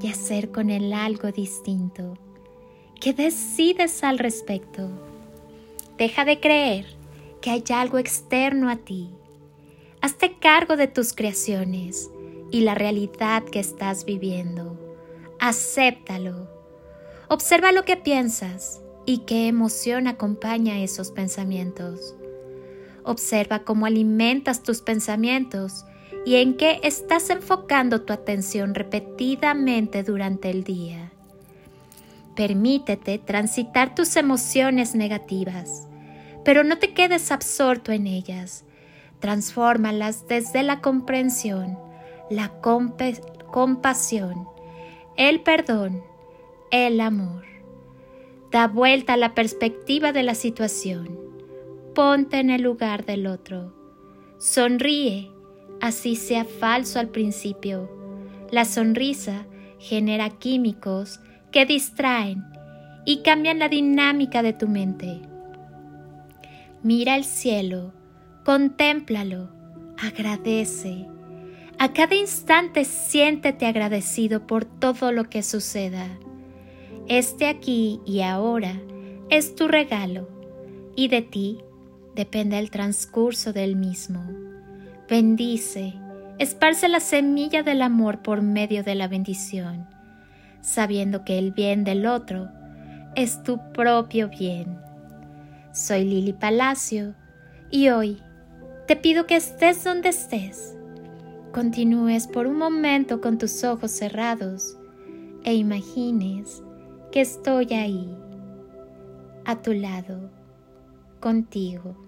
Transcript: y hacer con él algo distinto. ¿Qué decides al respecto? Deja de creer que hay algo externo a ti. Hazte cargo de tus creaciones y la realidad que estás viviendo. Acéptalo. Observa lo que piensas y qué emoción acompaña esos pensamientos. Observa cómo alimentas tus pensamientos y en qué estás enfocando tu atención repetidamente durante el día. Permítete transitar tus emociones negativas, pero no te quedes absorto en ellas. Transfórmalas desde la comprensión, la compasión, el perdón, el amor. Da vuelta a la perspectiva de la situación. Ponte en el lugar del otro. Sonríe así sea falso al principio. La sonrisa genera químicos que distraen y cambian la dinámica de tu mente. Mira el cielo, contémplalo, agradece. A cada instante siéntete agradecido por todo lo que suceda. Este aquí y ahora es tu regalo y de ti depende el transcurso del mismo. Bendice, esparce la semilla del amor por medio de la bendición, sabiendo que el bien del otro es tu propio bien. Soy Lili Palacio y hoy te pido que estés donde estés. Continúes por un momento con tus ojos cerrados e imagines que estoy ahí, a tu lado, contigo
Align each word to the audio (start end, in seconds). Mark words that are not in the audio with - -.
y 0.00 0.08
hacer 0.08 0.50
con 0.50 0.70
él 0.70 0.92
algo 0.92 1.32
distinto. 1.32 2.16
¿Qué 3.00 3.12
decides 3.12 4.02
al 4.02 4.18
respecto? 4.18 4.88
Deja 5.96 6.24
de 6.24 6.40
creer 6.40 6.86
que 7.40 7.50
hay 7.50 7.64
algo 7.74 7.98
externo 7.98 8.70
a 8.70 8.76
ti. 8.76 9.10
Hazte 10.00 10.38
cargo 10.38 10.76
de 10.76 10.86
tus 10.86 11.12
creaciones 11.12 12.10
y 12.50 12.60
la 12.60 12.74
realidad 12.74 13.44
que 13.44 13.60
estás 13.60 14.04
viviendo. 14.04 14.76
Acéptalo. 15.40 16.48
Observa 17.28 17.72
lo 17.72 17.84
que 17.84 17.96
piensas 17.96 18.80
y 19.06 19.18
qué 19.18 19.48
emoción 19.48 20.06
acompaña 20.06 20.82
esos 20.82 21.10
pensamientos. 21.10 22.14
Observa 23.04 23.64
cómo 23.64 23.86
alimentas 23.86 24.62
tus 24.62 24.82
pensamientos 24.82 25.84
y 26.24 26.36
en 26.36 26.56
qué 26.56 26.80
estás 26.82 27.30
enfocando 27.30 28.02
tu 28.02 28.12
atención 28.12 28.74
repetidamente 28.74 30.02
durante 30.02 30.50
el 30.50 30.64
día. 30.64 31.12
Permítete 32.34 33.18
transitar 33.18 33.94
tus 33.94 34.16
emociones 34.16 34.94
negativas, 34.94 35.88
pero 36.44 36.62
no 36.64 36.78
te 36.78 36.94
quedes 36.94 37.32
absorto 37.32 37.92
en 37.92 38.06
ellas. 38.06 38.64
Transfórmalas 39.20 40.28
desde 40.28 40.62
la 40.62 40.80
comprensión, 40.80 41.76
la 42.30 42.60
compasión, 43.50 44.48
el 45.16 45.40
perdón, 45.40 46.04
el 46.70 47.00
amor. 47.00 47.44
Da 48.52 48.68
vuelta 48.68 49.14
a 49.14 49.16
la 49.16 49.34
perspectiva 49.34 50.12
de 50.12 50.22
la 50.22 50.34
situación. 50.34 51.18
Ponte 51.94 52.38
en 52.38 52.50
el 52.50 52.62
lugar 52.62 53.04
del 53.04 53.26
otro. 53.26 53.74
Sonríe 54.38 55.32
así 55.80 56.16
sea 56.16 56.44
falso 56.44 56.98
al 56.98 57.08
principio. 57.08 57.90
La 58.50 58.64
sonrisa 58.64 59.46
genera 59.78 60.30
químicos 60.30 61.20
que 61.50 61.66
distraen 61.66 62.44
y 63.04 63.22
cambian 63.22 63.58
la 63.58 63.68
dinámica 63.68 64.42
de 64.42 64.52
tu 64.52 64.68
mente. 64.68 65.20
Mira 66.82 67.16
el 67.16 67.24
cielo, 67.24 67.92
contémplalo, 68.44 69.50
agradece. 69.98 71.06
A 71.78 71.92
cada 71.92 72.14
instante 72.14 72.84
siéntete 72.84 73.66
agradecido 73.66 74.46
por 74.46 74.64
todo 74.64 75.12
lo 75.12 75.28
que 75.28 75.42
suceda. 75.42 76.06
Este 77.06 77.46
aquí 77.46 78.00
y 78.04 78.20
ahora 78.20 78.80
es 79.30 79.54
tu 79.54 79.68
regalo 79.68 80.28
y 80.96 81.08
de 81.08 81.22
ti 81.22 81.58
depende 82.14 82.58
el 82.58 82.70
transcurso 82.70 83.52
del 83.52 83.76
mismo. 83.76 84.47
Bendice, 85.08 85.94
esparce 86.38 86.86
la 86.86 87.00
semilla 87.00 87.62
del 87.62 87.80
amor 87.80 88.20
por 88.20 88.42
medio 88.42 88.82
de 88.82 88.94
la 88.94 89.08
bendición, 89.08 89.86
sabiendo 90.60 91.24
que 91.24 91.38
el 91.38 91.50
bien 91.50 91.82
del 91.82 92.04
otro 92.04 92.50
es 93.14 93.42
tu 93.42 93.58
propio 93.72 94.28
bien. 94.28 94.78
Soy 95.72 96.04
Lili 96.04 96.34
Palacio 96.34 97.14
y 97.70 97.88
hoy 97.88 98.18
te 98.86 98.96
pido 98.96 99.26
que 99.26 99.36
estés 99.36 99.82
donde 99.82 100.10
estés. 100.10 100.76
Continúes 101.52 102.28
por 102.28 102.46
un 102.46 102.58
momento 102.58 103.22
con 103.22 103.38
tus 103.38 103.64
ojos 103.64 103.90
cerrados 103.90 104.76
e 105.42 105.54
imagines 105.54 106.62
que 107.12 107.22
estoy 107.22 107.72
ahí, 107.72 108.14
a 109.46 109.56
tu 109.62 109.72
lado, 109.72 110.28
contigo 111.18 112.07